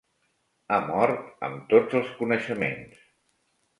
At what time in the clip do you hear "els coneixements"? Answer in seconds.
2.03-3.07